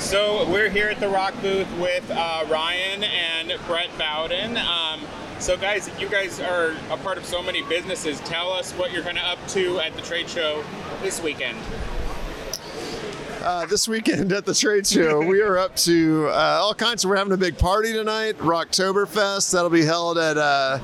So 0.00 0.48
we're 0.50 0.70
here 0.70 0.88
at 0.88 0.98
the 0.98 1.06
Roq 1.06 1.40
booth 1.42 1.70
with 1.78 2.10
uh, 2.10 2.44
Ryan 2.48 3.04
and 3.04 3.52
Brett 3.66 3.90
Bowden. 3.98 4.56
Um, 4.56 5.02
so 5.38 5.58
guys, 5.58 5.90
you 6.00 6.08
guys 6.08 6.40
are 6.40 6.74
a 6.90 6.96
part 6.96 7.18
of 7.18 7.26
so 7.26 7.42
many 7.42 7.62
businesses. 7.62 8.18
Tell 8.20 8.50
us 8.50 8.72
what 8.72 8.92
you're 8.92 9.02
kind 9.02 9.18
of 9.18 9.24
up 9.24 9.48
to 9.48 9.78
at 9.78 9.94
the 9.94 10.02
trade 10.02 10.28
show 10.28 10.64
this 11.02 11.22
weekend. 11.22 11.58
Uh, 13.42 13.64
this 13.66 13.88
weekend 13.88 14.32
at 14.32 14.44
the 14.44 14.54
trade 14.54 14.86
show, 14.86 15.18
we 15.24 15.40
are 15.40 15.56
up 15.56 15.74
to 15.74 16.26
uh, 16.28 16.58
all 16.60 16.74
kinds. 16.74 17.06
We're 17.06 17.16
having 17.16 17.32
a 17.32 17.38
big 17.38 17.56
party 17.56 17.92
tonight, 17.92 18.36
Roqtoberfest. 18.38 19.50
That'll 19.52 19.70
be 19.70 19.82
held 19.84 20.18
at 20.18 20.36
uh, 20.36 20.78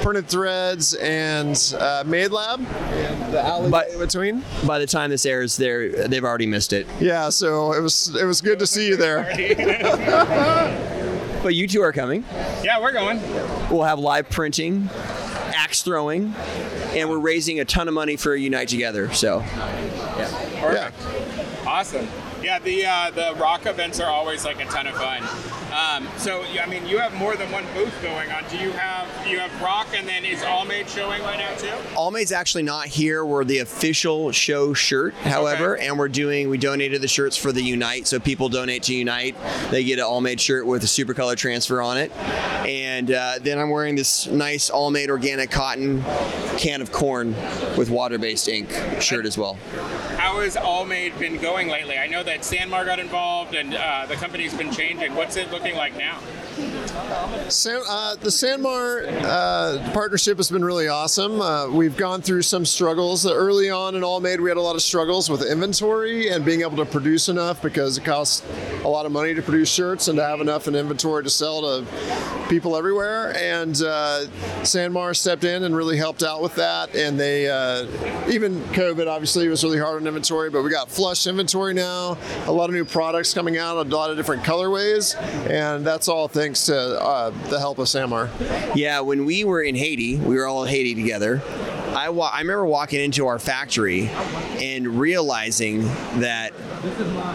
Printed 0.00 0.26
Threads 0.26 0.94
and 0.94 1.50
uh, 1.78 2.02
MadeLab, 2.04 2.64
and 2.64 3.34
the 3.34 3.40
alley 3.42 3.70
But- 3.70 3.90
in 3.90 3.98
between. 3.98 4.42
By 4.66 4.78
the 4.78 4.86
time 4.86 5.10
this 5.10 5.26
airs, 5.26 5.58
they're 5.58 6.08
they've 6.08 6.24
already 6.24 6.46
missed 6.46 6.72
it. 6.72 6.86
Yeah, 7.00 7.28
so 7.28 7.74
it 7.74 7.80
was 7.80 8.14
it 8.16 8.24
was 8.24 8.40
good 8.40 8.58
to 8.60 8.66
see 8.66 8.88
you 8.88 8.96
there. 8.96 9.26
But 11.42 11.54
you 11.54 11.66
two 11.66 11.80
are 11.80 11.90
coming. 11.92 12.22
yeah, 12.62 12.78
we're 12.78 12.92
going. 12.92 13.18
We'll 13.70 13.84
have 13.84 13.98
live 13.98 14.28
printing, 14.28 14.90
axe 15.54 15.80
throwing, 15.80 16.34
and 16.92 17.08
we're 17.08 17.18
raising 17.18 17.60
a 17.60 17.64
ton 17.64 17.88
of 17.88 17.94
money 17.94 18.16
for 18.16 18.36
Unite 18.36 18.68
Together. 18.68 19.10
So 19.14 19.38
Yeah. 19.38 20.90
Awesome. 21.66 22.08
Yeah, 22.42 22.58
the 22.58 22.86
uh, 22.86 23.10
the 23.10 23.34
Roq 23.34 23.66
events 23.66 24.00
are 24.00 24.10
always 24.10 24.44
like 24.44 24.60
a 24.60 24.64
ton 24.66 24.86
of 24.86 24.94
fun. 24.96 25.22
Um, 25.70 26.08
so 26.18 26.42
I 26.60 26.66
mean, 26.66 26.86
you 26.86 26.98
have 26.98 27.14
more 27.14 27.36
than 27.36 27.50
one 27.52 27.64
booth 27.74 27.94
going 28.02 28.30
on. 28.32 28.44
Do 28.50 28.56
you 28.58 28.70
have 28.72 29.08
you 29.26 29.38
have 29.38 29.50
Roq, 29.60 29.86
and 29.98 30.08
then 30.08 30.24
is 30.24 30.40
Allmade 30.40 30.88
showing 30.88 31.22
right 31.22 31.38
now 31.38 31.54
too? 31.56 31.68
Allmade's 31.94 32.32
actually 32.32 32.62
not 32.64 32.86
here. 32.86 33.24
We're 33.24 33.44
the 33.44 33.58
official 33.58 34.32
show 34.32 34.74
shirt, 34.74 35.14
however, 35.14 35.76
Okay. 35.76 35.86
and 35.86 35.98
we're 35.98 36.08
doing 36.08 36.48
we 36.48 36.58
donated 36.58 37.00
the 37.02 37.08
shirts 37.08 37.36
for 37.36 37.52
the 37.52 37.62
Unite. 37.62 38.06
So 38.06 38.18
people 38.18 38.48
donate 38.48 38.82
to 38.84 38.94
Unite, 38.94 39.36
they 39.70 39.84
get 39.84 39.98
an 39.98 40.04
Allmade 40.04 40.40
shirt 40.40 40.66
with 40.66 40.82
a 40.82 40.88
super 40.88 41.14
color 41.14 41.36
transfer 41.36 41.80
on 41.80 41.98
it. 41.98 42.10
And 42.66 43.10
uh, 43.10 43.38
then 43.40 43.58
I'm 43.58 43.70
wearing 43.70 43.96
this 43.96 44.26
nice 44.26 44.70
Allmade 44.70 45.08
organic 45.08 45.50
cotton 45.50 46.02
can 46.58 46.82
of 46.82 46.92
corn 46.92 47.34
with 47.76 47.90
water-based 47.90 48.48
ink 48.48 48.70
shirt 49.00 49.24
as 49.26 49.38
well. 49.38 49.54
How 50.16 50.40
has 50.40 50.56
Allmade 50.56 51.18
been 51.18 51.38
going 51.38 51.68
lately? 51.68 51.96
I 51.96 52.06
know 52.06 52.22
that 52.22 52.40
Sanmar 52.40 52.84
got 52.84 52.98
involved, 52.98 53.54
and 53.54 53.74
uh, 53.74 54.04
the 54.08 54.14
company's 54.16 54.52
been 54.54 54.70
changing. 54.70 55.14
What's 55.14 55.36
it 55.36 55.50
looking 55.60 55.76
like 55.76 55.96
now? 55.96 56.18
San, 57.48 57.82
uh, 57.86 58.14
the 58.16 58.28
Sanmar 58.28 59.06
uh, 59.22 59.92
partnership 59.92 60.38
has 60.38 60.50
been 60.50 60.64
really 60.64 60.88
awesome. 60.88 61.40
Uh, 61.40 61.68
we've 61.68 61.96
gone 61.96 62.22
through 62.22 62.42
some 62.42 62.64
struggles. 62.64 63.26
Early 63.26 63.68
on 63.70 63.94
in 63.94 64.02
Allmade, 64.02 64.40
we 64.40 64.50
had 64.50 64.56
a 64.56 64.62
lot 64.62 64.74
of 64.74 64.82
struggles 64.82 65.28
with 65.28 65.42
inventory 65.42 66.28
and 66.28 66.44
being 66.44 66.62
able 66.62 66.76
to 66.76 66.86
produce 66.86 67.28
enough 67.28 67.60
because 67.60 67.98
it 67.98 68.04
costs 68.04 68.40
a 68.84 68.88
lot 68.88 69.06
of 69.06 69.12
money 69.12 69.34
to 69.34 69.42
produce 69.42 69.70
shirts 69.70 70.08
and 70.08 70.16
to 70.16 70.24
have 70.24 70.40
enough 70.40 70.68
in 70.68 70.74
inventory 70.74 71.22
to 71.24 71.30
sell 71.30 71.60
to 71.60 71.86
people 72.48 72.76
everywhere. 72.76 73.36
And 73.36 73.74
uh, 73.82 74.26
Sanmar 74.62 75.14
stepped 75.14 75.44
in 75.44 75.64
and 75.64 75.76
really 75.76 75.96
helped 75.96 76.22
out 76.22 76.42
with 76.42 76.54
that. 76.56 76.94
And 76.94 77.18
they, 77.18 77.48
uh, 77.48 77.86
even 78.28 78.60
COVID 78.72 79.06
obviously 79.06 79.48
was 79.48 79.62
really 79.62 79.78
hard 79.78 80.00
on 80.00 80.06
inventory, 80.06 80.50
but 80.50 80.62
we 80.62 80.70
got 80.70 80.88
flush 80.88 81.26
inventory 81.26 81.74
now, 81.74 82.16
a 82.46 82.52
lot 82.52 82.70
of 82.70 82.74
new 82.74 82.84
products 82.84 83.34
coming 83.34 83.56
out, 83.56 83.76
a 83.76 83.82
lot 83.82 84.10
of 84.10 84.16
different 84.16 84.42
colorways. 84.42 85.14
And 85.50 85.84
that's 85.84 86.08
all 86.08 86.28
thanks 86.28 86.66
to 86.66 86.76
uh, 86.76 87.30
the 87.48 87.58
help 87.58 87.78
of 87.78 87.86
Sanmar. 87.86 88.30
Yeah, 88.74 89.00
when 89.00 89.24
we 89.24 89.44
were 89.44 89.62
in 89.62 89.74
Haiti, 89.74 90.16
we 90.16 90.36
were 90.36 90.46
all 90.46 90.64
in 90.64 90.70
Haiti 90.70 90.94
together. 90.94 91.42
I, 91.90 92.08
wa- 92.10 92.30
I 92.32 92.40
remember 92.40 92.64
walking 92.66 93.00
into 93.00 93.26
our 93.26 93.38
factory 93.38 94.08
and 94.58 95.00
realizing 95.00 95.82
that 96.20 96.52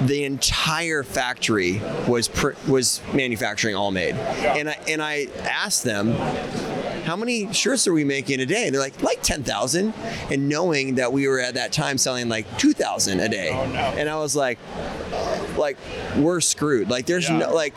the 0.01 0.23
entire 0.23 1.03
factory 1.03 1.81
was 2.07 2.27
pr- 2.27 2.53
was 2.67 3.01
manufacturing 3.13 3.75
Allmade, 3.75 4.13
and 4.15 4.69
I 4.69 4.79
and 4.87 5.02
I 5.02 5.27
asked 5.43 5.83
them, 5.83 6.11
how 7.03 7.15
many 7.15 7.53
shirts 7.53 7.87
are 7.87 7.93
we 7.93 8.03
making 8.03 8.39
a 8.39 8.45
day? 8.45 8.70
They're 8.71 8.80
like, 8.81 9.02
like 9.03 9.21
10,000. 9.21 9.93
And 10.31 10.49
knowing 10.49 10.95
that 10.95 11.14
we 11.14 11.27
were 11.27 11.39
at 11.39 11.53
that 11.53 11.71
time 11.71 11.99
selling 11.99 12.30
like 12.30 12.58
2,000 12.58 13.20
a 13.20 13.30
day. 13.30 13.52
Oh, 13.53 13.65
no. 13.67 13.73
And 13.75 14.09
I 14.09 14.17
was 14.17 14.36
like, 14.36 14.58
like, 15.55 15.77
we're 16.17 16.41
screwed. 16.41 16.89
Like, 16.89 17.05
there's 17.05 17.30
Yeah. 17.30 17.37
no, 17.37 17.53
like, 17.53 17.75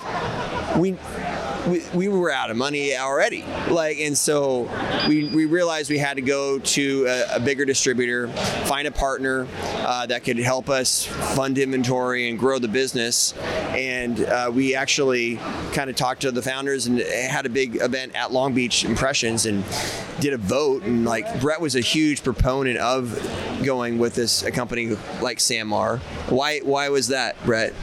we, 0.78 0.92
we, 1.68 1.82
we 1.94 2.08
were 2.08 2.30
out 2.30 2.50
of 2.50 2.56
money 2.56 2.96
already. 2.96 3.44
Like, 3.68 3.98
and 3.98 4.16
so 4.16 4.70
we, 5.06 5.28
we 5.28 5.44
realized 5.44 5.90
we 5.90 5.98
had 5.98 6.14
to 6.14 6.22
go 6.22 6.58
to 6.58 7.06
a, 7.06 7.36
a 7.36 7.40
bigger 7.40 7.64
distributor, 7.64 8.28
find 8.66 8.88
a 8.88 8.92
partner 8.92 9.46
uh, 9.76 10.06
that 10.06 10.24
could 10.24 10.38
help 10.38 10.68
us 10.68 11.06
fund 11.06 11.58
inventory 11.58 12.28
and 12.28 12.38
grow 12.38 12.58
the 12.58 12.68
business. 12.68 13.34
And 13.68 14.20
uh, 14.20 14.50
we 14.52 14.74
actually 14.74 15.36
kind 15.72 15.90
of 15.90 15.96
talked 15.96 16.22
to 16.22 16.32
the 16.32 16.42
founders 16.42 16.86
and 16.86 17.00
had 17.00 17.46
a 17.46 17.50
big 17.50 17.76
event 17.76 18.14
at 18.14 18.32
Long 18.32 18.54
Beach 18.54 18.84
Impressions 18.84 19.46
and 19.46 19.64
did 20.20 20.32
a 20.32 20.38
vote. 20.38 20.82
And 20.82 21.04
like 21.04 21.40
Brett 21.40 21.60
was 21.60 21.76
a 21.76 21.80
huge 21.80 22.22
proponent 22.22 22.78
of 22.78 23.14
going 23.64 23.98
with 23.98 24.14
this 24.14 24.42
a 24.42 24.50
company 24.50 24.96
like 25.20 25.38
Sanmar. 25.38 25.98
Why 26.30 26.60
why 26.60 26.88
was 26.88 27.08
that, 27.08 27.42
Brett? 27.44 27.74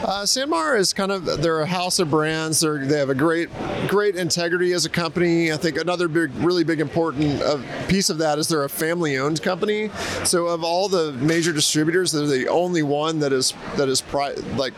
Uh, 0.00 0.22
Sanmar 0.22 0.78
is 0.78 0.92
kind 0.92 1.10
of 1.10 1.24
they're 1.42 1.60
a 1.60 1.66
house 1.66 1.98
of 1.98 2.08
brands. 2.08 2.60
They're, 2.60 2.84
they 2.86 2.98
have 2.98 3.10
a 3.10 3.16
great 3.16 3.50
great 3.88 4.14
integrity 4.14 4.72
as 4.72 4.84
a 4.84 4.88
company. 4.88 5.52
I 5.52 5.56
think 5.56 5.76
another 5.76 6.06
big, 6.06 6.30
really 6.36 6.62
big 6.62 6.80
important 6.80 7.42
uh, 7.42 7.58
piece 7.88 8.08
of 8.08 8.18
that 8.18 8.38
is 8.38 8.46
they're 8.46 8.62
a 8.62 8.68
family 8.68 9.18
owned 9.18 9.42
company. 9.42 9.90
So 10.24 10.46
of 10.46 10.62
all 10.62 10.88
the 10.88 11.12
major 11.14 11.52
distributors, 11.52 12.12
they're 12.12 12.28
the 12.28 12.46
only 12.46 12.84
one 12.84 13.18
that 13.18 13.32
is 13.32 13.54
that 13.76 13.88
is 13.88 14.00
pri- 14.00 14.34
like 14.56 14.72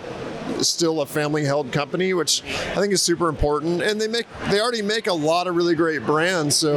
still 0.69 1.01
a 1.01 1.07
family 1.07 1.45
held 1.45 1.73
company, 1.73 2.15
which 2.15 2.43
I 2.43 2.77
think 2.77 2.93
is 2.93 3.03
super 3.03 3.29
important. 3.29 3.83
And 3.83 4.01
they 4.01 4.09
make 4.09 4.27
they 4.49 4.61
already 4.61 4.83
make 4.83 5.07
a 5.07 5.13
lot 5.13 5.47
of 5.47 5.57
really 5.57 5.75
great 5.75 6.05
brands. 6.05 6.57
So 6.57 6.77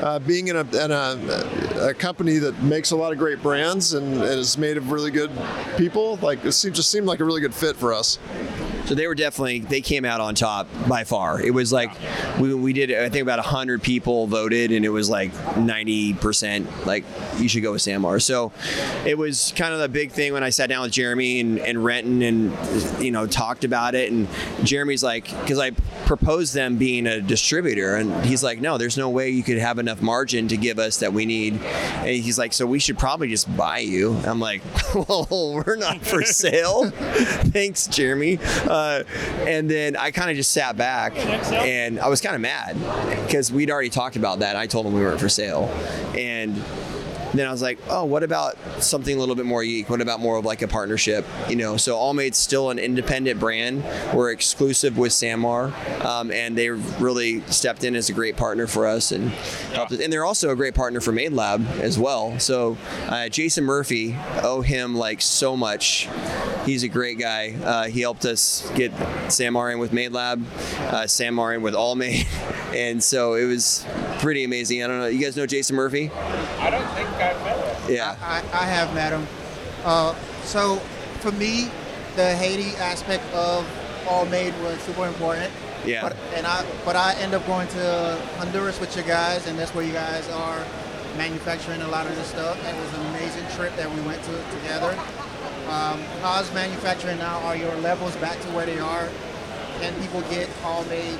uh, 0.00 0.18
being 0.20 0.48
in 0.48 0.56
a, 0.56 0.60
in 0.60 0.90
a 0.90 1.88
a 1.88 1.94
company 1.94 2.38
that 2.38 2.60
makes 2.62 2.90
a 2.90 2.96
lot 2.96 3.12
of 3.12 3.18
great 3.18 3.42
brands 3.42 3.94
and, 3.94 4.14
and 4.14 4.22
is 4.22 4.58
made 4.58 4.76
of 4.76 4.90
really 4.90 5.10
good 5.10 5.30
people, 5.76 6.16
like 6.22 6.44
it 6.44 6.52
seemed, 6.52 6.74
just 6.74 6.90
seemed 6.90 7.06
like 7.06 7.20
a 7.20 7.24
really 7.24 7.40
good 7.40 7.54
fit 7.54 7.76
for 7.76 7.92
us. 7.92 8.18
So 8.88 8.94
they 8.94 9.06
were 9.06 9.14
definitely 9.14 9.58
they 9.58 9.82
came 9.82 10.06
out 10.06 10.22
on 10.22 10.34
top 10.34 10.66
by 10.88 11.04
far. 11.04 11.42
It 11.42 11.50
was 11.50 11.70
like 11.70 11.90
we, 12.40 12.54
we 12.54 12.72
did 12.72 12.90
I 12.90 13.10
think 13.10 13.20
about 13.20 13.38
hundred 13.40 13.82
people 13.82 14.26
voted 14.26 14.72
and 14.72 14.82
it 14.82 14.88
was 14.88 15.10
like 15.10 15.30
ninety 15.58 16.14
percent 16.14 16.86
like 16.86 17.04
you 17.36 17.50
should 17.50 17.62
go 17.62 17.72
with 17.72 17.82
Sanmar. 17.82 18.22
So 18.22 18.50
it 19.04 19.18
was 19.18 19.52
kind 19.56 19.74
of 19.74 19.80
the 19.80 19.90
big 19.90 20.12
thing 20.12 20.32
when 20.32 20.42
I 20.42 20.48
sat 20.48 20.70
down 20.70 20.84
with 20.84 20.92
Jeremy 20.92 21.38
and, 21.38 21.58
and 21.58 21.84
Renton 21.84 22.22
and 22.22 23.04
you 23.04 23.10
know 23.10 23.26
talked 23.26 23.62
about 23.62 23.94
it 23.94 24.10
and 24.10 24.26
Jeremy's 24.64 25.04
like 25.04 25.24
because 25.42 25.58
I 25.58 25.72
proposed 26.06 26.54
them 26.54 26.78
being 26.78 27.06
a 27.06 27.20
distributor 27.20 27.96
and 27.96 28.24
he's 28.24 28.42
like 28.42 28.58
no 28.58 28.78
there's 28.78 28.96
no 28.96 29.10
way 29.10 29.28
you 29.28 29.42
could 29.42 29.58
have 29.58 29.78
enough 29.78 30.00
margin 30.00 30.48
to 30.48 30.56
give 30.56 30.78
us 30.78 31.00
that 31.00 31.12
we 31.12 31.26
need 31.26 31.60
and 31.60 32.08
he's 32.08 32.38
like 32.38 32.54
so 32.54 32.64
we 32.64 32.78
should 32.78 32.98
probably 32.98 33.28
just 33.28 33.54
buy 33.54 33.80
you. 33.80 34.16
I'm 34.24 34.40
like 34.40 34.62
well 34.94 35.62
we're 35.66 35.76
not 35.76 36.00
for 36.00 36.22
sale. 36.22 36.90
Thanks 36.90 37.86
Jeremy. 37.86 38.38
Uh, 38.66 38.77
and 39.46 39.70
then 39.70 39.96
I 39.96 40.10
kind 40.10 40.30
of 40.30 40.36
just 40.36 40.52
sat 40.52 40.76
back 40.76 41.16
and 41.16 41.98
I 41.98 42.08
was 42.08 42.20
kind 42.20 42.34
of 42.34 42.40
mad 42.40 42.76
because 43.26 43.52
we'd 43.52 43.70
already 43.70 43.90
talked 43.90 44.16
about 44.16 44.40
that. 44.40 44.56
I 44.56 44.66
told 44.66 44.86
him 44.86 44.92
we 44.94 45.00
weren't 45.00 45.20
for 45.20 45.28
sale. 45.28 45.64
And 46.16 46.62
then 47.34 47.46
I 47.46 47.50
was 47.50 47.62
like, 47.62 47.78
oh, 47.88 48.04
what 48.04 48.22
about 48.22 48.56
something 48.82 49.14
a 49.14 49.18
little 49.18 49.34
bit 49.34 49.46
more 49.46 49.62
unique? 49.62 49.90
What 49.90 50.00
about 50.00 50.20
more 50.20 50.36
of 50.36 50.44
like 50.44 50.62
a 50.62 50.68
partnership? 50.68 51.26
You 51.48 51.56
know, 51.56 51.76
so 51.76 51.96
Allmade's 51.96 52.38
still 52.38 52.70
an 52.70 52.78
independent 52.78 53.38
brand. 53.38 53.84
We're 54.14 54.30
exclusive 54.30 54.96
with 54.96 55.12
Sanmar, 55.12 55.72
um, 56.04 56.30
and 56.30 56.56
they 56.56 56.70
really 56.70 57.42
stepped 57.42 57.84
in 57.84 57.96
as 57.96 58.08
a 58.08 58.12
great 58.12 58.36
partner 58.36 58.66
for 58.66 58.86
us 58.86 59.12
and 59.12 59.28
helped 59.72 59.92
us. 59.92 60.00
And 60.00 60.12
they're 60.12 60.24
also 60.24 60.50
a 60.50 60.56
great 60.56 60.74
partner 60.74 61.00
for 61.00 61.12
MadeLab 61.12 61.80
as 61.80 61.98
well. 61.98 62.38
So 62.38 62.78
uh, 63.08 63.28
Jason 63.28 63.64
Murphy 63.64 64.16
owe 64.42 64.62
him 64.62 64.96
like 64.96 65.20
so 65.20 65.56
much. 65.56 66.08
He's 66.68 66.82
a 66.82 66.88
great 66.88 67.18
guy. 67.18 67.54
Uh, 67.64 67.84
he 67.84 68.02
helped 68.02 68.26
us 68.26 68.70
get 68.74 68.92
Sanmar 69.28 69.72
in 69.72 69.78
with 69.78 69.90
MadeLab, 69.90 70.44
uh, 70.92 71.04
Sanmar 71.04 71.54
in 71.54 71.62
with 71.62 71.72
Allmade, 71.72 72.26
and 72.74 73.02
so 73.02 73.32
it 73.36 73.46
was 73.46 73.86
pretty 74.18 74.44
amazing. 74.44 74.82
I 74.82 74.86
don't 74.86 74.98
know. 74.98 75.06
You 75.06 75.18
guys 75.18 75.34
know 75.34 75.46
Jason 75.46 75.76
Murphy? 75.76 76.10
I 76.58 76.68
don't 76.68 76.86
think 76.88 77.08
I've 77.08 77.42
met 77.42 77.86
him. 77.86 77.94
Yeah. 77.94 78.16
I, 78.20 78.42
I 78.52 78.66
have 78.66 78.92
met 78.94 79.14
him. 79.14 79.26
Uh, 79.82 80.14
so 80.42 80.76
for 81.20 81.32
me, 81.32 81.70
the 82.16 82.36
Haiti 82.36 82.76
aspect 82.76 83.24
of 83.32 83.64
Allmade 84.04 84.52
was 84.62 84.78
super 84.82 85.06
important. 85.06 85.50
Yeah. 85.86 86.02
But, 86.02 86.16
and 86.34 86.46
I 86.46 86.66
but 86.84 86.96
I 86.96 87.14
end 87.14 87.32
up 87.32 87.46
going 87.46 87.68
to 87.68 88.22
Honduras 88.36 88.78
with 88.78 88.94
you 88.94 89.04
guys, 89.04 89.46
and 89.46 89.58
that's 89.58 89.74
where 89.74 89.86
you 89.86 89.94
guys 89.94 90.28
are 90.28 90.62
manufacturing 91.16 91.80
a 91.80 91.88
lot 91.88 92.06
of 92.06 92.14
this 92.14 92.26
stuff. 92.26 92.58
It 92.62 92.76
was 92.76 92.92
an 92.92 93.06
amazing 93.06 93.46
trip 93.56 93.74
that 93.76 93.90
we 93.90 94.02
went 94.02 94.22
to 94.24 94.32
together. 94.60 94.94
Um, 95.68 96.00
how's 96.22 96.52
manufacturing 96.54 97.18
now? 97.18 97.40
Are 97.40 97.54
your 97.54 97.74
levels 97.76 98.16
back 98.16 98.40
to 98.40 98.48
where 98.52 98.64
they 98.64 98.78
are? 98.78 99.06
Can 99.80 99.92
people 100.00 100.22
get 100.22 100.48
Allmade? 100.62 101.18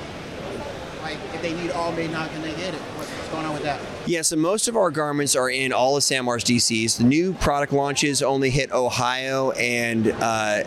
Like 1.03 1.17
if 1.35 1.41
they 1.43 1.53
need 1.53 1.69
Allmade 1.69 2.11
now, 2.11 2.27
can 2.27 2.41
they 2.41 2.55
get 2.55 2.73
it? 2.73 2.81
What's, 2.97 3.11
what's 3.11 3.29
going 3.29 3.45
on 3.45 3.53
with 3.53 3.61
that? 3.61 3.79
Yeah, 4.07 4.23
so 4.23 4.35
most 4.37 4.67
of 4.67 4.75
our 4.75 4.89
garments 4.89 5.35
are 5.35 5.51
in 5.51 5.71
all 5.71 5.97
of 5.97 6.03
Sanmar's 6.03 6.43
DCs. 6.43 6.97
The 6.97 7.03
new 7.03 7.33
product 7.33 7.71
launches 7.71 8.23
only 8.23 8.49
hit 8.49 8.71
Ohio 8.71 9.51
and 9.51 10.07
uh, 10.07 10.63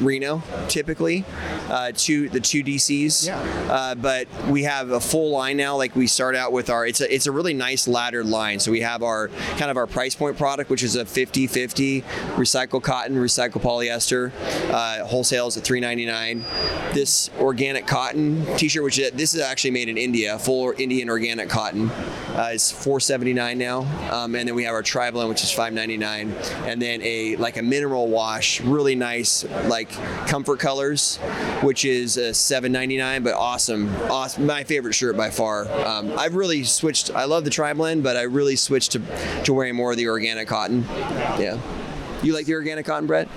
Reno, 0.00 0.42
typically, 0.68 1.24
uh, 1.68 1.92
two 1.94 2.28
the 2.28 2.40
two 2.40 2.62
DCs. 2.62 3.26
Yeah. 3.26 3.38
Uh, 3.70 3.94
but 3.94 4.28
we 4.46 4.64
have 4.64 4.90
a 4.90 5.00
full 5.00 5.30
line 5.30 5.56
now. 5.56 5.76
Like 5.76 5.94
we 5.94 6.06
start 6.06 6.36
out 6.36 6.52
with 6.52 6.70
our, 6.70 6.86
it's 6.86 7.00
a 7.00 7.14
it's 7.14 7.26
a 7.26 7.32
really 7.32 7.54
nice 7.54 7.86
laddered 7.86 8.26
line. 8.26 8.60
So 8.60 8.70
we 8.70 8.80
have 8.80 9.02
our 9.02 9.28
kind 9.58 9.70
of 9.70 9.76
our 9.76 9.86
price 9.86 10.14
point 10.14 10.36
product, 10.36 10.70
which 10.70 10.82
is 10.82 10.96
a 10.96 11.04
50-50 11.04 12.02
recycled 12.36 12.82
cotton, 12.82 13.16
recycled 13.16 13.62
polyester. 13.62 14.32
Uh, 14.70 15.06
wholesales 15.06 15.56
at 15.56 15.64
3.99. 15.64 16.94
This 16.94 17.30
organic 17.38 17.86
cotton 17.86 18.44
T-shirt, 18.56 18.82
which 18.82 18.98
is, 18.98 19.10
this 19.12 19.34
is 19.34 19.40
actually 19.40 19.72
made 19.72 19.88
in 19.88 19.98
India, 19.98 20.38
full 20.38 20.72
Indian 20.78 21.10
organic 21.10 21.48
cotton, 21.48 21.90
uh, 21.90 22.50
is 22.52 22.62
4.79 22.62 23.56
now. 23.56 23.80
Um, 24.12 24.34
and 24.34 24.48
then 24.48 24.54
we 24.54 24.64
have 24.64 24.74
our 24.74 24.82
tri 24.82 25.10
blend, 25.10 25.28
which 25.28 25.42
is 25.42 25.50
5.99, 25.50 26.66
and 26.66 26.80
then 26.80 27.00
a 27.02 27.36
like 27.36 27.56
a 27.56 27.62
mineral 27.62 28.08
wash, 28.08 28.60
really 28.60 28.94
nice 28.94 29.44
like 29.66 29.89
comfort 30.26 30.60
colors, 30.60 31.16
which 31.62 31.84
is 31.84 32.16
uh, 32.16 32.32
7.99, 32.32 33.24
but 33.24 33.34
awesome, 33.34 33.94
awesome. 34.10 34.46
My 34.46 34.64
favorite 34.64 34.94
shirt 34.94 35.16
by 35.16 35.30
far. 35.30 35.70
Um, 35.86 36.18
I've 36.18 36.34
really 36.34 36.64
switched. 36.64 37.10
I 37.10 37.24
love 37.24 37.44
the 37.44 37.50
tri 37.50 37.72
blend, 37.72 38.02
but 38.02 38.16
I 38.16 38.22
really 38.22 38.56
switched 38.56 38.92
to 38.92 39.02
to 39.44 39.54
wearing 39.54 39.74
more 39.74 39.90
of 39.90 39.96
the 39.96 40.08
organic 40.08 40.48
cotton. 40.48 40.84
Yeah. 41.38 41.60
You 42.22 42.34
like 42.34 42.46
the 42.46 42.54
organic 42.54 42.84
cotton, 42.86 43.06
Brett? 43.06 43.28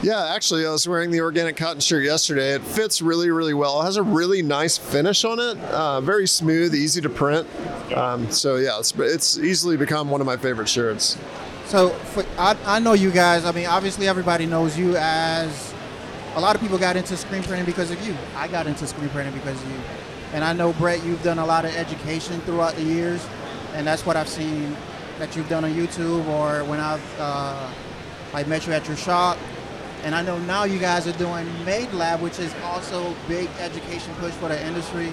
Yeah, 0.00 0.32
actually, 0.32 0.64
I 0.64 0.70
was 0.70 0.86
wearing 0.86 1.10
the 1.10 1.20
organic 1.20 1.56
cotton 1.56 1.80
shirt 1.80 2.04
yesterday. 2.04 2.54
It 2.54 2.62
fits 2.62 3.02
really, 3.02 3.30
really 3.30 3.52
well. 3.52 3.82
It 3.82 3.84
has 3.84 3.96
a 3.96 4.02
really 4.02 4.42
nice 4.42 4.78
finish 4.78 5.24
on 5.24 5.40
it. 5.40 5.58
Uh, 5.64 6.00
very 6.00 6.28
smooth, 6.28 6.72
easy 6.72 7.00
to 7.00 7.08
print. 7.08 7.48
Um, 7.94 8.30
so 8.30 8.56
yeah, 8.56 8.78
it's, 8.78 8.94
it's 8.96 9.38
easily 9.38 9.76
become 9.76 10.08
one 10.08 10.20
of 10.20 10.26
my 10.26 10.36
favorite 10.36 10.68
shirts. 10.68 11.18
So 11.66 11.90
for, 11.90 12.24
I, 12.38 12.56
I 12.64 12.78
know 12.78 12.92
you 12.92 13.10
guys. 13.10 13.44
I 13.44 13.52
mean, 13.52 13.66
obviously 13.66 14.06
everybody 14.06 14.46
knows 14.46 14.78
you 14.78 14.96
as. 14.96 15.67
A 16.38 16.40
lot 16.40 16.54
of 16.54 16.62
people 16.62 16.78
got 16.78 16.96
into 16.96 17.16
screen 17.16 17.42
printing 17.42 17.66
because 17.66 17.90
of 17.90 18.06
you. 18.06 18.16
I 18.36 18.46
got 18.46 18.68
into 18.68 18.86
screen 18.86 19.08
printing 19.08 19.34
because 19.34 19.60
of 19.60 19.68
you. 19.72 19.80
And 20.32 20.44
I 20.44 20.52
know 20.52 20.72
Brett, 20.74 21.04
you've 21.04 21.24
done 21.24 21.40
a 21.40 21.44
lot 21.44 21.64
of 21.64 21.74
education 21.74 22.40
throughout 22.42 22.76
the 22.76 22.84
years, 22.84 23.26
and 23.74 23.84
that's 23.84 24.06
what 24.06 24.16
I've 24.16 24.28
seen 24.28 24.76
that 25.18 25.34
you've 25.34 25.48
done 25.48 25.64
on 25.64 25.74
YouTube 25.74 26.24
or 26.28 26.62
when 26.62 26.78
I've 26.78 27.18
uh, 27.18 27.68
I 28.32 28.44
met 28.44 28.68
you 28.68 28.72
at 28.72 28.86
your 28.86 28.96
shop. 28.96 29.36
And 30.04 30.14
I 30.14 30.22
know 30.22 30.38
now 30.38 30.62
you 30.62 30.78
guys 30.78 31.08
are 31.08 31.18
doing 31.18 31.44
MadeLab, 31.64 32.20
which 32.20 32.38
is 32.38 32.54
also 32.62 33.16
big 33.26 33.48
education 33.58 34.14
push 34.20 34.32
for 34.34 34.48
the 34.48 34.64
industry. 34.64 35.12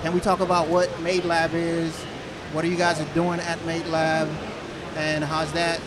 Can 0.00 0.14
we 0.14 0.20
talk 0.20 0.40
about 0.40 0.68
what 0.68 0.88
MadeLab 1.04 1.52
is? 1.52 1.94
What 2.54 2.64
are 2.64 2.68
you 2.68 2.78
guys 2.78 2.98
are 2.98 3.12
doing 3.12 3.40
at 3.40 3.58
MadeLab? 3.66 4.26
And 4.96 5.22
how's 5.22 5.52
that 5.52 5.82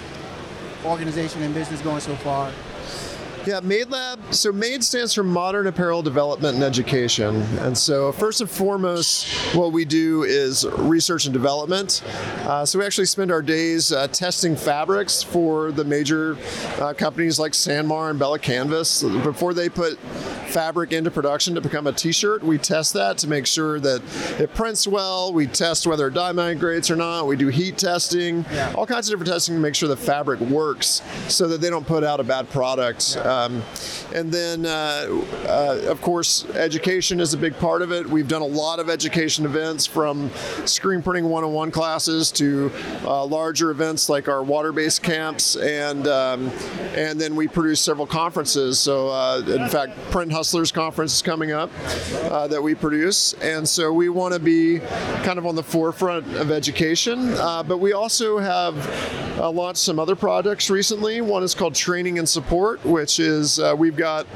organization 0.85 1.41
and 1.41 1.55
business 1.55 1.81
going 1.81 2.01
so 2.01 2.15
far? 2.17 2.51
Yeah, 3.45 3.59
MadeLab. 3.62 4.33
So 4.33 4.51
Made 4.51 4.83
stands 4.83 5.13
for 5.13 5.21
Modern 5.24 5.68
Apparel 5.68 6.01
Development 6.01 6.56
and 6.56 6.63
Education. 6.63 7.36
And 7.59 7.77
so 7.77 8.12
first 8.12 8.42
and 8.42 8.50
foremost, 8.50 9.27
what 9.53 9.71
we 9.71 9.86
do 9.86 10.24
is 10.24 10.65
research 10.65 11.25
and 11.25 11.33
development. 11.33 12.01
Uh, 12.47 12.65
so 12.65 12.80
we 12.80 12.86
actually 12.86 13.06
spend 13.06 13.31
our 13.31 13.44
days 13.44 13.92
uh, 13.92 14.07
testing 14.07 14.56
fabrics 14.56 15.21
for 15.21 15.71
the 15.71 15.83
major 15.83 16.38
uh, 16.80 16.94
companies 16.94 17.38
like 17.38 17.51
Sanmar 17.51 18.09
and 18.09 18.18
Bella 18.18 18.39
Canvas. 18.39 19.03
Before 19.03 19.53
they 19.53 19.69
put 19.69 20.00
fabric 20.55 20.93
into 20.93 21.11
production 21.11 21.53
to 21.53 21.59
become 21.59 21.85
a 21.85 21.91
t-shirt, 21.91 22.41
we 22.41 22.57
test 22.57 22.93
that 22.93 23.17
to 23.17 23.27
make 23.27 23.45
sure 23.45 23.77
that 23.77 24.01
it 24.39 24.53
prints 24.55 24.87
well. 24.87 25.33
We 25.33 25.47
test 25.47 25.85
whether 25.85 26.07
it 26.07 26.13
dye 26.13 26.31
migrates 26.31 26.89
or 26.89 26.95
not. 26.95 27.27
We 27.27 27.35
do 27.35 27.49
heat 27.49 27.77
testing, 27.77 28.45
Yeah. 28.53 28.71
all 28.73 28.85
kinds 28.87 29.09
of 29.09 29.11
different 29.11 29.33
testing 29.33 29.55
to 29.55 29.59
make 29.61 29.75
sure 29.75 29.89
the 29.89 29.97
fabric 29.97 30.39
works 30.39 31.01
so 31.27 31.49
that 31.49 31.59
they 31.59 31.69
don't 31.69 31.85
put 31.85 32.05
out 32.05 32.21
a 32.21 32.23
bad 32.23 32.49
product. 32.51 33.17
Um, 33.17 33.63
and 34.13 34.31
then, 34.31 34.65
uh, 34.65 35.07
uh, 35.45 35.81
of 35.89 36.01
course, 36.01 36.45
education 36.55 37.19
is 37.19 37.33
a 37.33 37.37
big 37.37 37.59
part 37.59 37.81
of 37.81 37.91
it. 37.91 38.09
We've 38.09 38.29
done 38.29 38.41
a 38.41 38.45
lot 38.45 38.79
of 38.79 38.89
education 38.89 39.43
events 39.43 39.85
from 39.85 40.31
screen 40.63 41.01
printing 41.01 41.25
101 41.25 41.71
classes 41.71 42.31
to 42.31 42.71
uh, 43.03 43.25
larger 43.25 43.71
events 43.71 44.07
like 44.07 44.29
our 44.29 44.41
water-based 44.41 45.03
camps, 45.03 45.57
and 45.57 46.07
um, 46.07 46.49
and 46.95 47.19
then 47.19 47.35
we 47.35 47.49
produce 47.49 47.81
several 47.81 48.07
conferences. 48.07 48.79
So, 48.79 49.09
uh, 49.09 49.41
in 49.45 49.67
fact, 49.67 49.97
Print 50.11 50.31
Hustlers 50.45 50.71
conference 50.71 51.15
is 51.15 51.21
coming 51.24 51.53
up 51.53 51.71
uh, 52.30 52.45
that 52.47 52.62
we 52.62 52.75
produce, 52.75 53.33
and 53.42 53.68
so 53.68 53.92
we 53.92 54.09
want 54.09 54.31
to 54.31 54.39
be 54.39 54.77
kind 55.24 55.39
of 55.39 55.47
on 55.47 55.56
the 55.56 55.63
forefront 55.63 56.24
of 56.36 56.51
education. 56.51 57.33
Uh, 57.33 57.63
but 57.63 57.80
we 57.80 57.94
also 57.94 58.38
have 58.38 58.77
uh, 59.39 59.50
launched 59.50 59.80
some 59.80 59.97
other 59.97 60.15
products 60.15 60.69
recently. 60.69 61.19
One 61.19 61.42
is 61.42 61.56
called 61.56 61.74
Training 61.74 62.19
and 62.19 62.30
Support, 62.30 62.86
which 62.86 63.19
is 63.19 63.57
uh, 63.57 63.74
we've 63.75 63.95
got 63.95 64.27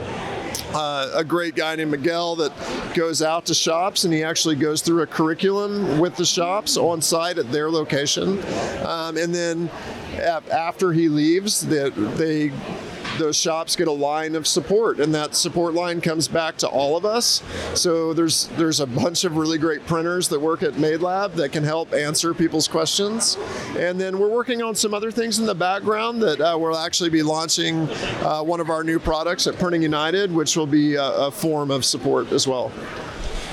uh, 0.74 1.12
a 1.14 1.24
great 1.24 1.54
guy 1.54 1.76
named 1.76 1.92
Miguel 1.92 2.36
that 2.38 2.54
goes 2.96 3.22
out 3.22 3.46
to 3.46 3.54
shops 3.54 4.04
and 4.04 4.12
he 4.12 4.24
actually 4.24 4.56
goes 4.56 4.82
through 4.82 5.04
a 5.04 5.08
curriculum 5.08 6.00
with 6.00 6.16
the 6.16 6.26
shops 6.26 6.76
on 6.76 7.04
site 7.04 7.38
at 7.38 7.52
their 7.52 7.70
location. 7.70 8.40
Um, 8.84 9.16
and 9.16 9.34
then 9.34 9.70
after 10.52 10.92
he 10.92 11.08
leaves, 11.08 11.62
they, 11.62 11.92
they 11.92 12.52
those 13.19 13.38
shops 13.38 13.75
get 13.75 13.88
a 13.88 13.92
line 13.92 14.36
of 14.36 14.48
support 14.48 15.00
and 15.00 15.13
that 15.13 15.36
support 15.36 15.75
line 15.75 16.01
comes 16.01 16.27
back 16.27 16.57
to 16.57 16.68
all 16.68 16.98
of 16.98 17.06
us. 17.06 17.44
So 17.75 18.13
there's 18.13 18.48
there's 18.57 18.80
a 18.80 18.88
bunch 18.88 19.24
of 19.24 19.38
really 19.38 19.60
great 19.60 19.86
printers 19.86 20.27
that 20.30 20.39
work 20.39 20.63
at 20.63 20.74
MadeLab 20.74 21.33
that 21.36 21.51
can 21.51 21.63
help 21.63 21.94
answer 21.94 22.33
people's 22.33 22.68
questions. 22.68 23.38
And 23.77 24.01
then 24.01 24.18
we're 24.18 24.30
working 24.30 24.63
on 24.63 24.74
some 24.74 24.94
other 24.94 25.12
things 25.12 25.38
in 25.38 25.45
the 25.45 25.56
background 25.56 26.21
that 26.24 26.42
uh, 26.42 26.57
we'll 26.60 26.77
actually 26.77 27.12
be 27.12 27.21
launching 27.21 27.88
uh, 28.21 28.42
one 28.42 28.60
of 28.60 28.69
our 28.69 28.83
new 28.83 29.00
products 29.00 29.45
at 29.48 29.57
printing 29.57 29.81
united 29.81 30.31
which 30.31 30.56
will 30.56 30.68
be 30.68 30.95
a, 30.95 31.04
a 31.04 31.31
form 31.31 31.71
of 31.71 31.83
support 31.86 32.31
as 32.31 32.48
well 32.48 32.71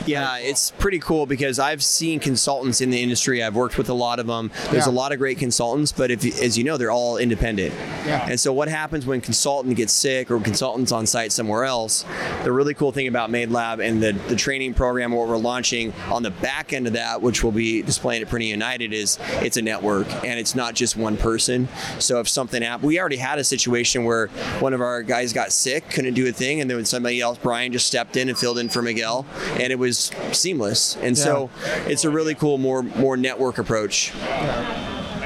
Yeah, 0.07 0.37
it's 0.39 0.71
pretty 0.73 0.99
cool 0.99 1.27
because 1.27 1.59
I've 1.59 1.83
seen 1.83 2.21
consultants 2.21 2.81
in 2.81 2.91
the 2.91 3.03
industry. 3.03 3.43
I've 3.43 3.57
worked 3.57 3.79
with 3.79 3.89
a 3.89 3.95
lot 3.95 4.19
of 4.19 4.27
them. 4.27 4.51
There's 4.71 4.87
Yeah. 4.87 4.93
a 4.93 4.95
lot 4.95 5.13
of 5.13 5.19
great 5.19 5.39
consultants, 5.39 5.93
but 5.93 6.11
if, 6.11 6.25
as 6.41 6.57
you 6.57 6.65
know, 6.65 6.77
they're 6.77 6.91
all 6.91 7.17
independent. 7.19 7.75
Yeah. 8.07 8.27
And 8.29 8.39
so, 8.39 8.53
what 8.53 8.69
happens 8.69 9.07
when 9.07 9.21
consultant 9.21 9.77
gets 9.77 9.93
sick 9.93 10.31
or 10.31 10.39
consultants 10.41 10.93
on 10.93 11.07
site 11.07 11.33
somewhere 11.33 11.65
else? 11.65 12.05
The 12.45 12.53
really 12.53 12.75
cool 12.75 12.93
thing 12.93 13.09
about 13.09 13.31
MadeLab 13.31 13.87
and 13.87 14.03
the, 14.03 14.13
the 14.29 14.37
training 14.37 14.75
program, 14.75 15.13
what 15.13 15.29
we're 15.29 15.37
launching 15.37 15.93
on 16.11 16.23
the 16.23 16.31
back 16.31 16.73
end 16.73 16.87
of 16.87 16.93
that, 16.95 17.21
which 17.23 17.43
will 17.43 17.53
be 17.53 17.83
displaying 17.83 18.23
at 18.23 18.29
Printing 18.29 18.51
United, 18.51 18.93
is 18.93 19.19
it's 19.43 19.57
a 19.57 19.63
network 19.63 20.07
and 20.25 20.39
it's 20.39 20.55
not 20.55 20.75
just 20.75 20.97
one 20.97 21.17
person. 21.17 21.69
So 21.99 22.21
if 22.21 22.29
something 22.29 22.63
happened, 22.63 22.87
we 22.87 23.01
already 23.01 23.17
had 23.17 23.39
a 23.39 23.45
situation 23.45 24.05
where 24.05 24.29
one 24.61 24.73
of 24.75 24.81
our 24.81 25.03
guys 25.03 25.33
got 25.33 25.53
sick, 25.53 25.91
couldn't 25.91 26.15
do 26.15 26.27
a 26.29 26.33
thing, 26.33 26.61
and 26.61 26.71
then 26.71 26.85
somebody 26.85 27.21
else, 27.21 27.39
Brian, 27.39 27.73
just 27.73 27.87
stepped 27.87 28.17
in 28.17 28.29
and 28.29 28.39
filled 28.39 28.59
in 28.59 28.69
for 28.69 28.83
Miguel, 28.83 29.27
and 29.59 29.73
it 29.73 29.79
was 29.79 29.96
seamless. 30.33 30.97
And 30.97 31.17
so 31.17 31.51
it's 31.87 32.05
a 32.05 32.11
really 32.11 32.35
cool, 32.35 32.59
more 32.59 32.83
more 32.83 33.17
network 33.17 33.59
approach. 33.59 34.13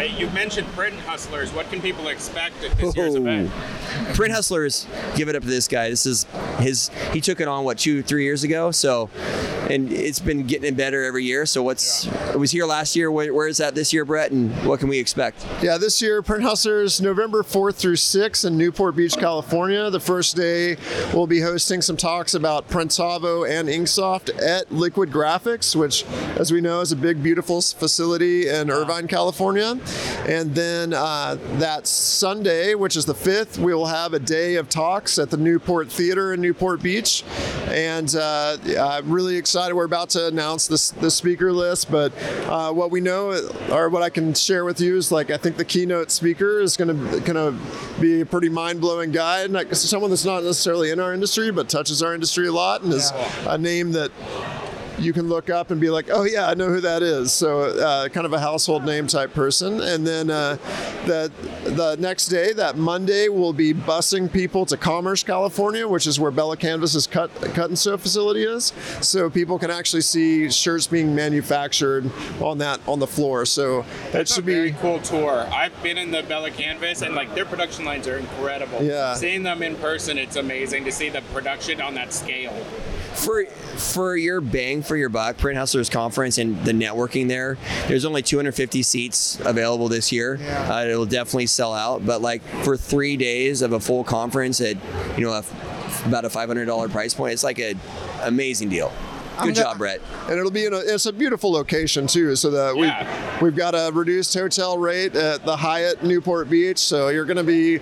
Uh, 0.01 0.05
you 0.17 0.31
mentioned 0.31 0.67
Print 0.69 0.99
Hustlers. 1.01 1.53
What 1.53 1.69
can 1.71 1.83
people 1.83 2.09
expect 2.09 2.63
at 2.65 2.77
this 2.79 2.97
year's 2.97 3.15
event? 3.15 3.51
Print 4.15 4.33
Hustlers, 4.33 4.87
give 5.15 5.29
it 5.29 5.37
up 5.37 5.43
to 5.43 5.49
this 5.49 5.69
guy. 5.69 5.91
This 5.91 6.07
is 6.07 6.25
his. 6.61 6.91
He 7.13 7.21
took 7.21 7.41
it 7.41 7.49
on 7.49 7.65
what 7.65 7.79
two, 7.79 8.03
three 8.03 8.25
years 8.25 8.45
ago. 8.45 8.71
So, 8.71 9.11
and 9.69 9.93
it's 9.93 10.19
been 10.19 10.47
getting 10.47 10.75
better 10.75 11.05
every 11.05 11.25
year. 11.25 11.47
So 11.47 11.63
what's? 11.63 12.07
It 12.07 12.39
was 12.39 12.51
here 12.51 12.67
last 12.67 12.97
year. 12.97 13.11
Where, 13.11 13.33
where 13.33 13.49
is 13.49 13.59
that 13.59 13.75
this 13.75 13.93
year, 13.93 14.05
Brett? 14.05 14.33
And 14.33 14.53
what 14.67 14.81
can 14.81 14.89
we 14.89 14.99
expect? 14.99 15.47
Yeah, 15.63 15.79
this 15.79 16.01
year, 16.03 16.23
Print 16.23 16.43
Hustlers, 16.43 17.01
November 17.01 17.43
4th 17.43 17.77
through 17.77 17.97
6th 17.97 18.45
in 18.45 18.57
Newport 18.57 18.97
Beach, 18.97 19.17
California. 19.17 19.91
The 19.91 20.01
first 20.01 20.37
day, 20.37 20.77
we'll 21.13 21.27
be 21.27 21.41
hosting 21.41 21.83
some 21.83 21.97
talks 21.97 22.35
about 22.35 22.69
Printavo 22.69 23.49
and 23.49 23.69
Inksoft 23.69 24.31
at 24.43 24.71
Liquid 24.73 25.11
Graphics, 25.11 25.75
which, 25.77 26.05
as 26.39 26.53
we 26.53 26.61
know, 26.61 26.81
is 26.81 26.93
a 26.93 26.97
big, 26.97 27.23
beautiful 27.23 27.61
facility 27.61 28.49
in 28.49 28.71
Irvine, 28.71 29.09
California. 29.09 29.79
And 30.27 30.55
then 30.55 30.93
uh, 30.93 31.37
that 31.59 31.87
Sunday, 31.87 32.75
which 32.75 32.97
is 32.97 33.05
the 33.05 33.15
5th, 33.15 33.59
we 33.59 33.75
will 33.75 33.87
have 33.87 34.15
a 34.15 34.19
day 34.19 34.57
of 34.57 34.69
talks 34.69 35.19
at 35.19 35.31
the 35.31 35.37
Newport 35.37 35.91
Theater 35.91 36.33
in 36.33 36.41
Newport 36.51 36.83
Beach. 36.83 37.23
And 37.69 38.13
uh, 38.17 38.57
I'm 38.81 39.09
really 39.09 39.37
excited. 39.37 39.73
We're 39.73 39.85
about 39.85 40.11
to 40.11 40.27
announce 40.27 40.67
this, 40.67 40.91
the 40.91 41.09
speaker 41.09 41.53
list, 41.53 41.93
but 41.93 42.13
uh, 42.49 42.73
what 42.73 42.91
we 42.91 43.01
know, 43.01 43.31
or 43.71 43.89
what 43.89 44.03
I 44.03 44.11
can 44.11 44.35
share 44.35 44.65
with 44.65 44.81
you, 44.81 44.97
is 44.97 45.13
like 45.13 45.31
I 45.31 45.37
think 45.37 45.57
the 45.57 45.65
keynote 45.65 46.11
speaker 46.11 46.59
is 46.59 46.77
going 46.77 46.89
to 46.89 47.21
going 47.21 47.35
to 47.35 48.01
be 48.01 48.23
a 48.23 48.27
pretty 48.27 48.49
mind 48.49 48.81
blowing 48.81 49.13
guy, 49.13 49.43
and 49.43 49.53
like, 49.53 49.73
someone 49.77 50.11
that's 50.11 50.25
not 50.25 50.43
necessarily 50.43 50.91
in 50.91 50.99
our 50.99 51.15
industry, 51.15 51.53
but 51.53 51.69
touches 51.69 52.03
our 52.03 52.15
industry 52.15 52.49
a 52.49 52.53
lot, 52.53 52.83
and 52.83 52.93
is 52.93 53.13
a 53.47 53.57
name 53.57 53.93
that 53.93 54.11
you 55.01 55.13
can 55.13 55.29
look 55.29 55.51
up 55.51 55.71
and 55.71 55.81
be 55.81 55.91
like, 55.91 56.09
oh 56.13 56.25
yeah, 56.25 56.49
I 56.49 56.55
know 56.55 56.69
who 56.69 56.81
that 56.81 57.03
is. 57.03 57.33
So 57.33 57.63
uh, 57.63 58.09
kind 58.09 58.27
of 58.27 58.33
a 58.33 58.39
household 58.39 58.85
name 58.85 59.07
type 59.07 59.33
person. 59.33 59.81
And 59.81 60.07
then 60.07 60.31
uh, 60.31 60.57
the 61.07 61.33
the 61.65 61.97
next 61.99 62.27
day, 62.27 62.53
that 62.53 62.77
Monday, 62.77 63.29
we'll 63.29 63.53
be 63.53 63.73
busing 63.73 64.33
people 64.33 64.67
to 64.67 64.77
Commerce, 64.77 65.23
California, 65.23 65.89
which 65.89 66.07
is 66.07 66.21
where 66.21 66.31
Bella 66.31 66.57
Canvas's 66.57 67.07
cut 67.07 67.35
cut 67.55 67.71
and 67.71 67.79
sew 67.79 67.97
facility 67.97 68.45
is. 68.45 68.73
So 69.01 69.31
people 69.31 69.59
can 69.59 69.71
actually 69.71 70.03
see 70.03 70.51
shirts 70.51 70.87
being 70.87 71.15
manufactured 71.15 72.11
on 72.41 72.59
that 72.59 72.81
on 72.87 72.99
the 72.99 73.07
floor. 73.07 73.47
So 73.47 73.85
that 74.13 74.29
should 74.29 74.45
very 74.45 74.73
be. 74.73 74.79
cool 74.79 75.01
tour. 75.01 75.49
I've 75.53 75.83
been 75.83 75.99
in 75.99 76.11
the 76.11 76.23
Bella 76.23 76.51
Canvas, 76.51 77.03
and 77.03 77.15
like 77.15 77.35
their 77.35 77.47
production 77.47 77.85
lines 77.85 78.07
are 78.07 78.19
incredible. 78.19 78.83
Yeah. 78.83 79.15
Seeing 79.15 79.43
them 79.43 79.63
in 79.63 79.77
person, 79.77 80.19
it's 80.19 80.37
amazing 80.37 80.85
to 80.85 80.93
see 80.93 81.09
the 81.09 81.23
production 81.33 81.81
on 81.81 81.95
that 81.95 82.13
scale. 82.13 82.55
For 83.15 83.45
for 83.45 84.17
your 84.17 84.41
bang 84.41 84.83
for 84.83 84.97
your 84.97 85.09
buck 85.09 85.37
print 85.37 85.59
hustlers 85.59 85.89
conference 85.91 86.39
and 86.39 86.65
the 86.65 86.73
networking 86.73 87.29
there 87.29 87.57
there's 87.89 88.05
only 88.05 88.23
250 88.23 88.83
seats 88.83 89.39
available 89.45 89.89
this 89.89 90.13
year 90.13 90.37
Yeah. 90.41 90.75
uh, 90.75 90.85
it'll 90.85 91.07
definitely 91.07 91.47
sell 91.47 91.73
out 91.75 92.05
but 92.07 92.23
like 92.23 92.43
for 92.65 92.77
three 92.77 93.17
days 93.17 93.63
of 93.63 93.73
a 93.73 93.81
full 93.81 94.05
conference 94.05 94.61
at 94.61 94.77
you 95.19 95.25
know 95.25 95.33
a, 95.33 95.45
about 96.07 96.25
a 96.25 96.29
$500 96.29 96.91
price 96.91 97.15
point 97.15 97.33
it's 97.33 97.45
like 97.45 97.59
an 97.59 97.79
amazing 98.23 98.69
deal 98.69 98.93
good 99.41 99.49
I'm 99.49 99.55
job 99.55 99.65
gonna- 99.67 99.79
brett 99.79 100.01
And 100.29 100.39
it'll 100.39 100.51
be 100.51 100.65
in 100.67 100.73
a, 100.75 100.79
it's 100.79 101.07
a 101.07 101.13
beautiful 101.13 101.51
location 101.53 102.07
too. 102.07 102.37
So 102.37 102.51
that 102.51 102.77
we 102.77 102.87
Yeah. 102.87 103.39
we've 103.43 103.57
got 103.57 103.75
a 103.75 103.91
reduced 103.93 104.35
hotel 104.35 104.79
rate 104.79 105.15
at 105.17 105.45
the 105.45 105.57
Hyatt 105.57 106.03
Newport 106.05 106.49
Beach. 106.51 106.79
So 106.79 107.09
you're 107.09 107.25
going 107.25 107.37
to 107.37 107.45
be, 107.45 107.81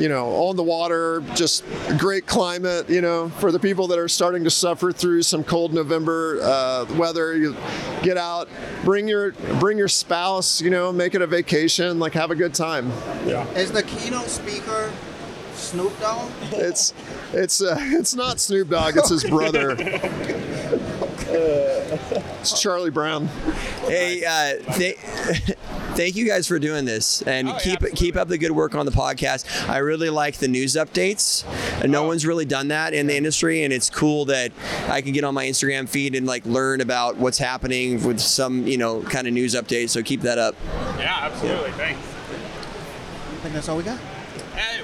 you 0.00 0.08
know, 0.08 0.28
on 0.48 0.56
the 0.56 0.62
water, 0.62 1.22
just 1.34 1.64
great 1.98 2.26
climate. 2.26 2.88
You 2.88 3.00
know, 3.00 3.28
for 3.38 3.52
the 3.52 3.58
people 3.58 3.86
that 3.88 3.98
are 3.98 4.08
starting 4.08 4.44
to 4.44 4.50
suffer 4.50 4.92
through 4.92 5.22
some 5.22 5.44
cold 5.44 5.72
November 5.74 6.40
uh, 6.42 6.86
weather, 6.96 7.36
you 7.36 7.56
get 8.02 8.16
out, 8.16 8.48
bring 8.84 9.08
your 9.08 9.32
bring 9.60 9.78
your 9.78 9.88
spouse. 9.88 10.60
You 10.60 10.70
know, 10.70 10.92
make 10.92 11.14
it 11.14 11.22
a 11.22 11.26
vacation. 11.26 11.98
Like 11.98 12.12
have 12.14 12.30
a 12.30 12.34
good 12.36 12.54
time. 12.54 12.90
Yeah. 13.26 13.46
Is 13.52 13.70
the 13.72 13.82
keynote 13.82 14.28
speaker 14.28 14.90
Snoop 15.54 15.98
Dogg? 16.00 16.30
It's 16.52 16.92
it's 17.32 17.60
uh, 17.62 17.76
it's 17.80 18.14
not 18.14 18.40
Snoop 18.40 18.68
Dogg. 18.70 18.96
It's 18.96 19.08
his 19.10 19.24
brother. 19.24 19.76
It's 22.40 22.60
Charlie 22.60 22.90
Brown. 22.90 23.26
hey 23.86 24.24
uh, 24.24 24.72
th- 24.74 24.96
thank 25.94 26.16
you 26.16 26.26
guys 26.26 26.46
for 26.48 26.58
doing 26.58 26.84
this 26.84 27.22
and 27.22 27.48
Oh, 27.48 27.52
keep 27.62 27.74
absolutely. 27.74 27.96
keep 27.96 28.16
up 28.16 28.28
the 28.28 28.38
good 28.38 28.50
work 28.52 28.74
on 28.74 28.84
the 28.86 28.92
podcast 28.92 29.68
i 29.68 29.78
really 29.78 30.10
like 30.10 30.36
the 30.38 30.48
news 30.48 30.74
updates 30.74 31.44
no 31.88 32.02
Oh. 32.04 32.06
one's 32.08 32.26
really 32.26 32.44
done 32.46 32.68
that 32.68 32.94
in 32.94 33.06
the 33.06 33.16
industry 33.16 33.62
and 33.62 33.72
it's 33.72 33.90
cool 33.90 34.24
that 34.26 34.50
i 34.88 35.00
can 35.02 35.12
get 35.12 35.22
on 35.24 35.34
my 35.34 35.46
instagram 35.46 35.88
feed 35.88 36.14
and 36.14 36.26
like 36.26 36.44
learn 36.46 36.80
about 36.80 37.16
what's 37.16 37.38
happening 37.38 38.02
with 38.04 38.18
some 38.20 38.66
you 38.66 38.78
know 38.78 39.02
kind 39.02 39.26
of 39.28 39.32
news 39.34 39.54
updates 39.54 39.90
so 39.90 40.02
keep 40.02 40.22
that 40.22 40.38
up 40.38 40.56
Yeah, 40.98 41.18
absolutely. 41.22 41.70
Thanks. 41.72 42.00
I 42.00 43.44
think 43.44 43.54
that's 43.54 43.68
all 43.68 43.76
we 43.76 43.82
got. 43.82 43.98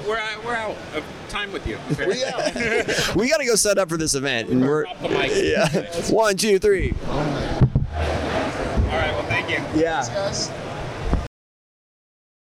Uh, 0.08 0.10
we're, 0.10 0.18
out- 0.18 0.44
we're 0.44 0.54
out 0.54 0.76
of 0.96 1.04
time 1.28 1.52
with 1.52 1.66
you. 1.66 1.78
we 3.16 3.28
got 3.28 3.38
to 3.38 3.44
go 3.46 3.54
set 3.54 3.78
up 3.78 3.88
for 3.88 3.96
this 3.96 4.14
event 4.14 4.48
and 4.48 4.62
we're 4.66 4.84
Drop 4.84 5.00
the 5.02 5.08
mic. 5.10 5.30
yeah 5.34 5.68
one 6.10 6.36
two 6.36 6.58
three 6.58 6.94
All 7.06 7.16
right. 8.94 9.12
Well, 9.12 9.22
thank 9.24 9.50
you. 9.50 9.56
yeah 9.78 10.06
Guys. 10.06 10.50